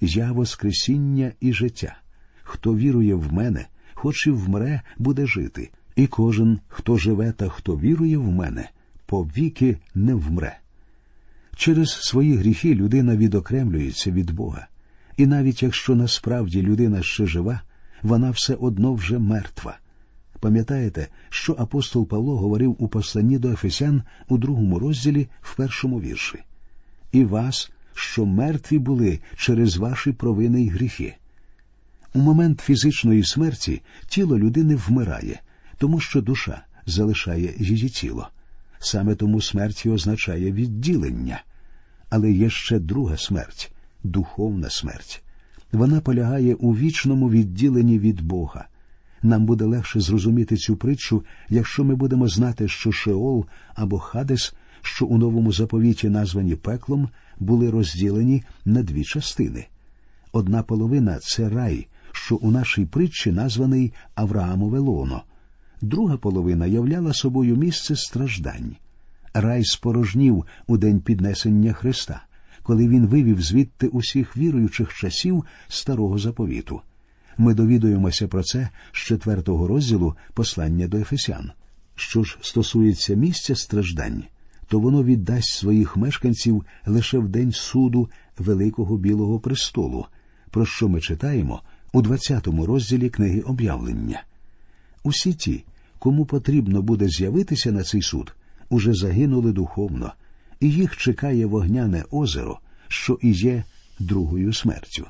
Я 0.00 0.32
Воскресіння 0.32 1.32
і 1.40 1.52
життя. 1.52 1.96
Хто 2.42 2.76
вірує 2.76 3.14
в 3.14 3.32
мене, 3.32 3.66
хоч 3.94 4.26
і 4.26 4.30
вмре, 4.30 4.82
буде 4.98 5.26
жити, 5.26 5.70
і 5.96 6.06
кожен, 6.06 6.60
хто 6.68 6.96
живе 6.96 7.32
та 7.32 7.48
хто 7.48 7.76
вірує 7.76 8.18
в 8.18 8.26
мене, 8.32 8.70
повіки 9.10 9.76
не 9.94 10.14
вмре. 10.14 10.58
Через 11.56 11.90
свої 11.90 12.36
гріхи 12.36 12.74
людина 12.74 13.16
відокремлюється 13.16 14.10
від 14.10 14.30
Бога, 14.30 14.66
і 15.16 15.26
навіть 15.26 15.62
якщо 15.62 15.94
насправді 15.94 16.62
людина 16.62 17.02
ще 17.02 17.26
жива, 17.26 17.60
вона 18.02 18.30
все 18.30 18.54
одно 18.54 18.94
вже 18.94 19.18
мертва. 19.18 19.78
Пам'ятаєте, 20.40 21.08
що 21.28 21.56
апостол 21.58 22.06
Павло 22.06 22.36
говорив 22.36 22.76
у 22.78 22.88
посланні 22.88 23.38
до 23.38 23.50
Ефесян 23.52 24.02
у 24.28 24.38
другому 24.38 24.78
розділі 24.78 25.28
в 25.40 25.56
першому 25.56 26.00
вірші 26.00 26.38
і 27.12 27.24
вас, 27.24 27.70
що 27.94 28.26
мертві 28.26 28.78
були 28.78 29.20
через 29.36 29.76
ваші 29.76 30.12
провини 30.12 30.62
й 30.62 30.68
гріхи. 30.68 31.14
У 32.14 32.18
момент 32.18 32.60
фізичної 32.60 33.24
смерті 33.24 33.82
тіло 34.08 34.38
людини 34.38 34.76
вмирає, 34.76 35.40
тому 35.78 36.00
що 36.00 36.20
душа 36.20 36.62
залишає 36.86 37.54
її 37.58 37.88
тіло. 37.88 38.28
Саме 38.82 39.14
тому 39.14 39.40
смерть 39.40 39.86
означає 39.86 40.52
відділення. 40.52 41.42
Але 42.10 42.32
є 42.32 42.50
ще 42.50 42.78
друга 42.78 43.16
смерть 43.16 43.72
духовна 44.04 44.70
смерть. 44.70 45.22
Вона 45.72 46.00
полягає 46.00 46.54
у 46.54 46.76
вічному 46.76 47.30
відділенні 47.30 47.98
від 47.98 48.20
Бога. 48.20 48.66
Нам 49.22 49.46
буде 49.46 49.64
легше 49.64 50.00
зрозуміти 50.00 50.56
цю 50.56 50.76
притчу, 50.76 51.24
якщо 51.48 51.84
ми 51.84 51.94
будемо 51.94 52.28
знати, 52.28 52.68
що 52.68 52.92
Шеол 52.92 53.46
або 53.74 53.98
Хадес, 53.98 54.54
що 54.82 55.06
у 55.06 55.18
новому 55.18 55.52
заповіті 55.52 56.08
названі 56.08 56.56
пеклом, 56.56 57.08
були 57.40 57.70
розділені 57.70 58.42
на 58.64 58.82
дві 58.82 59.04
частини. 59.04 59.66
Одна 60.32 60.62
половина 60.62 61.18
це 61.18 61.48
рай, 61.48 61.86
що 62.12 62.36
у 62.36 62.50
нашій 62.50 62.84
притчі 62.84 63.32
названий 63.32 63.92
Авраамове 64.14 64.78
лоно, 64.78 65.22
друга 65.80 66.16
половина 66.16 66.66
являла 66.66 67.12
собою 67.12 67.56
місце 67.56 67.96
страждань. 67.96 68.76
Рай 69.34 69.64
спорожнів 69.64 70.44
у 70.66 70.76
день 70.76 71.00
піднесення 71.00 71.72
Христа, 71.72 72.22
коли 72.62 72.88
він 72.88 73.06
вивів 73.06 73.42
звідти 73.42 73.88
усіх 73.88 74.36
віруючих 74.36 74.94
часів 74.94 75.44
старого 75.68 76.18
заповіту. 76.18 76.80
Ми 77.38 77.54
довідуємося 77.54 78.28
про 78.28 78.42
це 78.42 78.68
з 78.92 78.96
четвертого 78.96 79.66
розділу 79.66 80.14
послання 80.34 80.88
до 80.88 80.98
Ефесян. 80.98 81.50
Що 81.94 82.22
ж 82.22 82.38
стосується 82.40 83.14
місця 83.14 83.56
страждань, 83.56 84.24
то 84.68 84.80
воно 84.80 85.04
віддасть 85.04 85.54
своїх 85.54 85.96
мешканців 85.96 86.64
лише 86.86 87.18
в 87.18 87.28
день 87.28 87.52
суду 87.52 88.10
Великого 88.38 88.96
Білого 88.96 89.40
престолу, 89.40 90.06
про 90.50 90.66
що 90.66 90.88
ми 90.88 91.00
читаємо 91.00 91.62
у 91.92 92.02
20-му 92.02 92.66
розділі 92.66 93.10
книги 93.10 93.40
об'явлення. 93.40 94.22
Усі 95.02 95.34
ті, 95.34 95.64
кому 96.00 96.24
потрібно 96.24 96.82
буде 96.82 97.08
з'явитися 97.08 97.72
на 97.72 97.82
цей 97.82 98.02
суд, 98.02 98.34
уже 98.68 98.94
загинули 98.94 99.52
духовно, 99.52 100.12
і 100.60 100.70
їх 100.70 100.96
чекає 100.96 101.46
вогняне 101.46 102.04
озеро, 102.10 102.58
що 102.88 103.18
і 103.22 103.30
є 103.32 103.64
другою 103.98 104.52
смертю. 104.52 105.06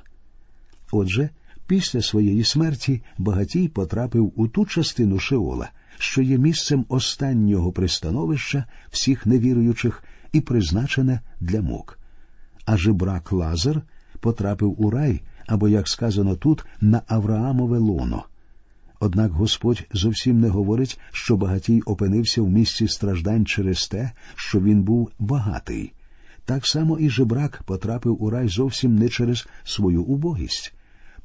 Отже, 0.92 1.30
після 1.66 2.02
своєї 2.02 2.44
смерті 2.44 3.02
багатій 3.18 3.68
потрапив 3.68 4.32
у 4.36 4.48
ту 4.48 4.66
частину 4.66 5.18
Шеола, 5.18 5.70
що 5.98 6.22
є 6.22 6.38
місцем 6.38 6.84
останнього 6.88 7.72
пристановища 7.72 8.64
всіх 8.90 9.26
невіруючих 9.26 10.04
і 10.32 10.40
призначене 10.40 11.20
для 11.40 11.62
мук. 11.62 11.98
А 12.64 12.76
жебрак 12.76 13.32
Лазар 13.32 13.82
потрапив 14.20 14.82
у 14.82 14.90
рай, 14.90 15.20
або, 15.46 15.68
як 15.68 15.88
сказано 15.88 16.36
тут, 16.36 16.64
на 16.80 17.02
Авраамове 17.06 17.78
лоно. 17.78 18.24
Однак 19.02 19.32
Господь 19.32 19.84
зовсім 19.92 20.40
не 20.40 20.48
говорить, 20.48 21.00
що 21.12 21.36
багатій 21.36 21.80
опинився 21.80 22.42
в 22.42 22.50
місці 22.50 22.88
страждань 22.88 23.46
через 23.46 23.88
те, 23.88 24.10
що 24.34 24.60
він 24.60 24.82
був 24.82 25.10
багатий. 25.18 25.92
Так 26.44 26.66
само 26.66 26.98
і 26.98 27.10
жебрак 27.10 27.62
потрапив 27.66 28.22
у 28.22 28.30
рай 28.30 28.48
зовсім 28.48 28.96
не 28.96 29.08
через 29.08 29.48
свою 29.64 30.02
убогість. 30.02 30.74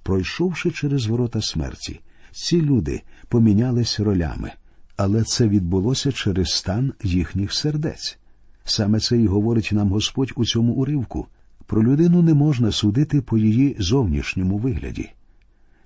Пройшовши 0.03 0.71
через 0.71 1.05
ворота 1.05 1.41
смерті, 1.41 1.99
ці 2.31 2.61
люди 2.61 3.01
помінялись 3.27 3.99
ролями, 3.99 4.51
але 4.97 5.23
це 5.23 5.47
відбулося 5.47 6.11
через 6.11 6.49
стан 6.49 6.93
їхніх 7.03 7.53
сердець. 7.53 8.17
Саме 8.63 8.99
це 8.99 9.17
і 9.17 9.27
говорить 9.27 9.69
нам 9.71 9.89
Господь 9.89 10.33
у 10.35 10.45
цьому 10.45 10.73
уривку. 10.73 11.27
Про 11.65 11.83
людину 11.83 12.21
не 12.21 12.33
можна 12.33 12.71
судити 12.71 13.21
по 13.21 13.37
її 13.37 13.75
зовнішньому 13.79 14.57
вигляді. 14.57 15.09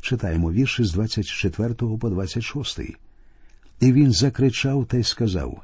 Читаємо 0.02 0.52
вірші 0.52 0.84
з 0.84 0.92
24 0.92 1.74
по 1.74 2.10
26. 2.10 2.80
І 3.80 3.94
він 3.94 4.12
закричав 4.12 4.86
та 4.86 4.98
й 4.98 5.04
сказав 5.04 5.62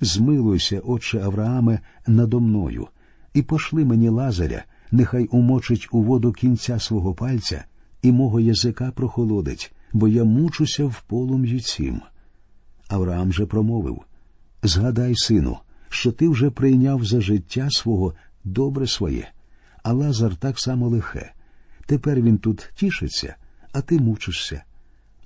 Змилуйся, 0.00 0.80
отче 0.80 1.20
Аврааме, 1.20 1.80
надо 2.06 2.40
мною, 2.40 2.88
і 3.34 3.42
пошли 3.42 3.84
мені 3.84 4.08
лазаря, 4.08 4.64
нехай 4.90 5.24
умочить 5.24 5.88
у 5.90 6.02
воду 6.02 6.32
кінця 6.32 6.78
свого 6.78 7.14
пальця, 7.14 7.64
і 8.02 8.12
мого 8.12 8.40
язика 8.40 8.90
прохолодить, 8.90 9.72
бо 9.92 10.08
я 10.08 10.24
мучуся 10.24 10.84
в 10.84 11.02
полум'ї 11.06 11.60
цім. 11.60 12.00
Авраам 12.88 13.32
же 13.32 13.46
промовив 13.46 14.02
Згадай, 14.62 15.14
сину, 15.16 15.58
що 15.88 16.12
ти 16.12 16.28
вже 16.28 16.50
прийняв 16.50 17.04
за 17.04 17.20
життя 17.20 17.68
свого 17.70 18.14
добре 18.44 18.86
своє, 18.86 19.28
а 19.82 19.92
лазар 19.92 20.36
так 20.36 20.60
само 20.60 20.88
лихе. 20.88 21.32
Тепер 21.86 22.20
він 22.20 22.38
тут 22.38 22.72
тішиться 22.74 23.36
а 23.76 23.80
ти 23.80 23.98
мучишся. 23.98 24.62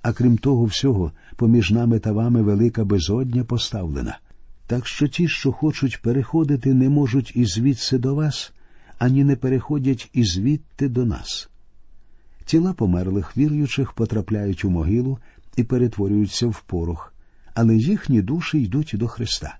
А 0.01 0.13
крім 0.13 0.37
того 0.37 0.65
всього, 0.65 1.11
поміж 1.35 1.71
нами 1.71 1.99
та 1.99 2.11
вами 2.11 2.41
велика 2.41 2.85
безодня 2.85 3.43
поставлена. 3.43 4.19
Так 4.67 4.87
що 4.87 5.07
ті, 5.07 5.27
що 5.27 5.51
хочуть 5.51 6.01
переходити, 6.01 6.73
не 6.73 6.89
можуть 6.89 7.31
і 7.35 7.45
звідси 7.45 7.97
до 7.97 8.15
вас, 8.15 8.53
ані 8.99 9.23
не 9.23 9.35
переходять 9.35 10.09
і 10.13 10.23
звідти 10.23 10.89
до 10.89 11.05
нас. 11.05 11.49
Тіла 12.45 12.73
померлих 12.73 13.37
віруючих 13.37 13.93
потрапляють 13.93 14.65
у 14.65 14.69
могилу 14.69 15.19
і 15.55 15.63
перетворюються 15.63 16.47
в 16.47 16.61
порох, 16.61 17.13
але 17.53 17.75
їхні 17.75 18.21
душі 18.21 18.61
йдуть 18.61 18.91
до 18.93 19.07
Христа. 19.07 19.57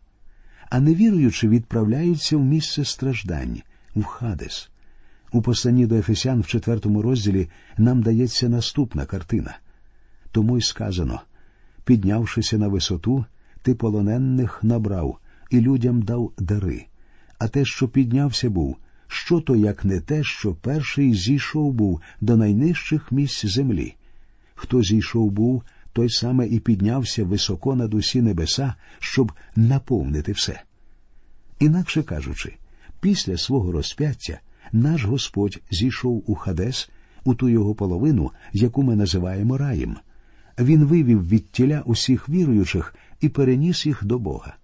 А 0.70 0.80
невіруючи, 0.80 1.48
відправляються 1.48 2.38
в 2.38 2.46
місце 2.46 2.86
страждань, 2.86 3.62
в 3.96 4.04
Хадес. 4.04 4.71
У 5.32 5.42
посланні 5.42 5.88
до 5.88 5.96
Ефесян 5.96 6.42
в 6.42 6.48
четвертому 6.48 7.02
розділі 7.02 7.50
нам 7.78 8.02
дається 8.02 8.50
наступна 8.50 9.06
картина. 9.06 9.58
Тому 10.32 10.58
й 10.58 10.62
сказано 10.62 11.22
піднявшися 11.84 12.58
на 12.58 12.68
висоту, 12.68 13.26
ти 13.62 13.76
полоненних 13.76 14.64
набрав 14.64 15.18
і 15.50 15.62
людям 15.62 16.02
дав 16.02 16.32
дари. 16.38 16.86
А 17.38 17.48
те, 17.48 17.66
що 17.66 17.88
піднявся 17.88 18.50
був, 18.50 18.78
що 19.08 19.42
то, 19.42 19.56
як 19.56 19.86
не 19.86 20.00
те, 20.00 20.24
що 20.24 20.56
перший 20.56 21.14
зійшов 21.14 21.74
був 21.74 22.02
до 22.22 22.38
найнижчих 22.38 23.12
місць 23.12 23.46
землі. 23.46 23.96
Хто 24.56 24.84
зійшов 24.84 25.32
був, 25.32 25.64
той 25.94 26.10
саме 26.10 26.48
і 26.48 26.60
піднявся 26.60 27.24
високо 27.24 27.76
над 27.76 27.94
усі 27.94 28.22
небеса, 28.22 28.76
щоб 29.00 29.32
наповнити 29.56 30.32
все. 30.32 30.62
Інакше 31.60 32.04
кажучи, 32.04 32.58
після 33.00 33.38
свого 33.38 33.72
розп'яття 33.72 34.40
наш 34.72 35.06
Господь 35.06 35.62
зійшов 35.72 36.24
у 36.28 36.36
Хадес, 36.36 36.90
у 37.24 37.36
ту 37.36 37.50
його 37.50 37.76
половину, 37.76 38.32
яку 38.54 38.84
ми 38.84 38.96
називаємо 38.96 39.58
раєм. 39.58 39.98
Він 40.60 40.86
вивів 40.86 41.28
від 41.28 41.52
тіля 41.52 41.84
усіх 41.86 42.30
віруючих 42.30 42.96
і 43.22 43.30
переніс 43.30 43.86
їх 43.86 44.04
до 44.04 44.20
Бога. 44.20 44.56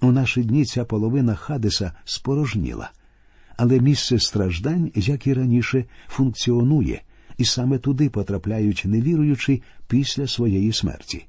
У 0.00 0.12
наші 0.12 0.42
дні 0.42 0.64
ця 0.64 0.84
половина 0.84 1.34
Хадеса 1.34 1.92
спорожніла, 2.04 2.90
але 3.56 3.80
місце 3.80 4.18
страждань, 4.18 4.90
як 4.94 5.26
і 5.26 5.34
раніше, 5.34 5.84
функціонує, 6.08 7.02
і 7.38 7.44
саме 7.44 7.78
туди 7.78 8.10
потрапляють 8.10 8.82
невіруючі 8.84 9.62
після 9.88 10.26
своєї 10.26 10.72
смерті. 10.72 11.26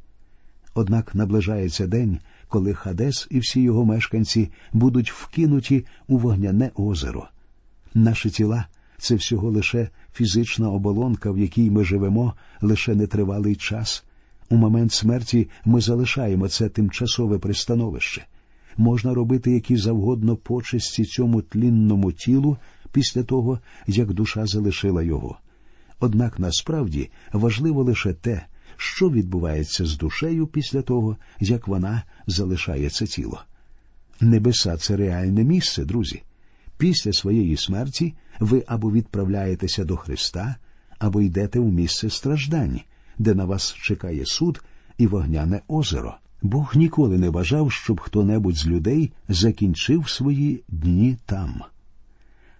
Однак 0.73 1.15
наближається 1.15 1.88
день, 1.88 2.19
коли 2.47 2.73
Хадес 2.73 3.27
і 3.32 3.39
всі 3.39 3.62
його 3.62 3.86
мешканці 3.86 4.49
будуть 4.73 5.12
вкинуті 5.12 5.86
у 6.08 6.17
вогняне 6.17 6.71
озеро. 6.75 7.27
Наші 7.97 8.29
тіла 8.29 8.65
це 8.97 9.15
всього 9.15 9.51
лише 9.51 9.89
фізична 10.13 10.69
оболонка, 10.69 11.31
в 11.31 11.38
якій 11.38 11.71
ми 11.71 11.83
живемо 11.83 12.33
лише 12.62 12.95
нетривалий 12.95 13.55
час. 13.55 14.03
У 14.49 14.55
момент 14.55 14.91
смерті 14.91 15.49
ми 15.65 15.81
залишаємо 15.81 16.47
це 16.47 16.69
тимчасове 16.69 17.39
пристановище. 17.39 18.25
Можна 18.77 19.13
робити 19.13 19.51
які 19.51 19.77
завгодно 19.77 20.36
почесті 20.36 21.05
цьому 21.05 21.41
тлінному 21.41 22.12
тілу 22.12 22.57
після 22.91 23.23
того, 23.23 23.60
як 23.88 24.13
душа 24.13 24.45
залишила 24.45 25.03
його. 25.03 25.38
Однак 25.99 26.39
насправді 26.39 27.10
важливо 27.33 27.83
лише 27.83 28.13
те, 28.13 28.45
що 28.75 29.10
відбувається 29.10 29.86
з 29.86 29.97
душею 29.97 30.47
після 30.47 30.81
того, 30.81 31.17
як 31.39 31.67
вона 31.67 32.03
залишає 32.27 32.89
це 32.89 33.05
тіло. 33.05 33.41
Небеса 34.21 34.77
це 34.77 34.97
реальне 34.97 35.43
місце, 35.43 35.86
друзі 35.86 36.23
після 36.78 37.13
своєї 37.13 37.58
смерті 37.58 38.13
ви 38.40 38.63
або 38.68 38.92
відправляєтеся 38.92 39.86
до 39.86 39.98
Христа, 39.98 40.56
або 41.00 41.22
йдете 41.22 41.60
у 41.60 41.72
місце 41.72 42.10
страждань, 42.10 42.82
де 43.18 43.36
на 43.36 43.46
вас 43.46 43.74
чекає 43.74 44.26
суд 44.26 44.63
і 44.98 45.08
вогняне 45.08 45.62
озеро. 45.68 46.16
Бог 46.42 46.76
ніколи 46.76 47.18
не 47.18 47.32
бажав, 47.32 47.72
щоб 47.72 48.00
хто-небудь 48.00 48.56
з 48.56 48.68
людей 48.68 49.12
закінчив 49.30 50.10
свої 50.10 50.63
дні 50.68 51.18
там. 51.26 51.62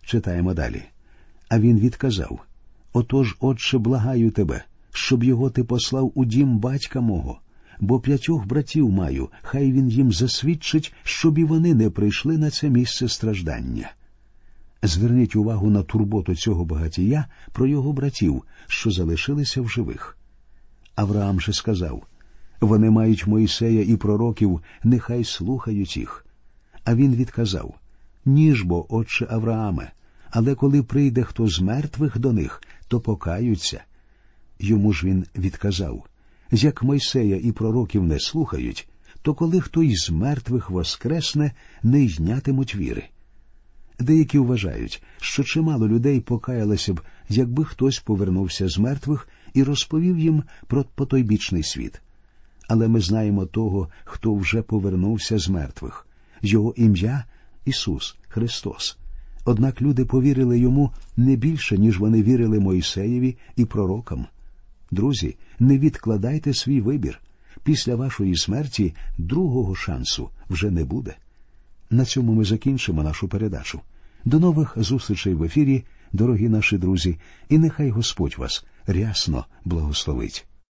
Читаємо 0.02 0.54
далі. 0.54 0.84
А 1.50 1.60
він 1.60 1.80
відказав 1.80 2.40
Отож, 2.94 3.36
Отче, 3.40 3.78
благаю 3.78 4.32
тебе, 4.32 4.64
щоб 4.92 5.24
його 5.24 5.50
ти 5.50 5.64
послав 5.64 6.12
у 6.16 6.26
дім 6.26 6.58
батька 6.58 7.02
мого, 7.02 7.40
бо 7.80 8.00
п'ятьох 8.00 8.46
братів 8.46 8.90
маю, 8.90 9.30
хай 9.42 9.72
він 9.72 9.90
їм 9.90 10.12
засвідчить, 10.12 10.94
щоб 11.04 11.38
і 11.38 11.44
вони 11.44 11.74
не 11.74 11.90
прийшли 11.90 12.38
на 12.38 12.50
це 12.50 12.70
місце 12.70 13.10
страждання. 13.10 13.92
Зверніть 14.84 15.36
увагу 15.36 15.70
на 15.70 15.84
турботу 15.84 16.36
цього 16.36 16.66
багатія 16.66 17.26
про 17.52 17.68
його 17.68 17.94
братів, 17.94 18.44
що 18.68 18.92
залишилися 18.92 19.62
в 19.62 19.70
живих. 19.70 20.18
Авраам 20.96 21.42
же 21.42 21.54
сказав 21.54 22.04
вони 22.62 22.90
мають 22.90 23.28
Моїсея 23.28 23.82
і 23.82 23.96
пророків, 23.96 24.62
нехай 24.84 25.24
слухають 25.24 25.98
їх. 25.98 26.26
А 26.84 26.96
він 26.96 27.16
відказав 27.16 27.76
Ніж 28.26 28.62
бо, 28.62 28.96
отче 28.96 29.28
Аврааме, 29.30 29.92
але 30.32 30.56
коли 30.56 30.84
прийде 30.84 31.24
хто 31.24 31.48
з 31.48 31.60
мертвих 31.60 32.20
до 32.20 32.34
них, 32.34 32.64
то 32.88 33.00
покаються. 33.00 33.84
Йому 34.60 34.94
ж 34.94 35.08
він 35.08 35.26
відказав 35.36 36.06
як 36.52 36.84
Мойсея 36.84 37.36
і 37.44 37.52
пророків 37.52 38.04
не 38.04 38.20
слухають, 38.20 38.90
то 39.22 39.34
коли 39.34 39.62
хто 39.62 39.84
з 39.86 40.10
мертвих 40.10 40.70
воскресне, 40.70 41.52
не 41.84 42.04
йнятимуть 42.04 42.76
віри. 42.76 43.04
Деякі 44.00 44.40
вважають, 44.40 45.04
що 45.22 45.44
чимало 45.44 45.88
людей 45.88 46.20
покаялося 46.20 46.94
б, 46.94 47.02
якби 47.30 47.66
хтось 47.66 48.00
повернувся 48.00 48.70
з 48.70 48.78
мертвих 48.78 49.28
і 49.54 49.64
розповів 49.64 50.20
їм 50.20 50.44
про 50.68 50.84
потойбічний 50.96 51.64
світ. 51.64 52.02
Але 52.68 52.88
ми 52.88 53.02
знаємо 53.02 53.46
того, 53.46 53.90
хто 54.04 54.36
вже 54.36 54.62
повернувся 54.62 55.38
з 55.38 55.50
мертвих, 55.50 56.08
його 56.42 56.74
ім'я 56.78 57.26
Ісус 57.66 58.18
Христос. 58.28 58.98
Однак 59.46 59.82
люди 59.82 60.06
повірили 60.06 60.60
йому 60.60 60.92
не 61.18 61.36
більше, 61.36 61.78
ніж 61.78 62.00
вони 62.00 62.24
вірили 62.24 62.60
Мойсеєві 62.60 63.38
і 63.56 63.66
пророкам. 63.66 64.26
Друзі, 64.92 65.36
не 65.60 65.78
відкладайте 65.78 66.54
свій 66.54 66.82
вибір. 66.82 67.22
Після 67.64 67.96
вашої 67.96 68.38
смерті 68.38 68.94
другого 69.18 69.76
шансу 69.76 70.30
вже 70.50 70.72
не 70.72 70.84
буде. 70.84 71.16
На 71.90 72.06
цьому 72.06 72.34
ми 72.34 72.46
закінчимо 72.46 73.04
нашу 73.04 73.28
передачу. 73.28 73.82
До 74.26 74.40
нових 74.40 74.74
зустрічей 74.78 75.34
в 75.34 75.44
ефірі, 75.44 75.84
дорогі 76.14 76.50
наші 76.50 76.78
друзі, 76.78 77.18
і 77.50 77.58
нехай 77.58 77.90
Господь 77.90 78.36
вас 78.38 78.66
рясно 78.88 79.46
благословить. 79.66 80.46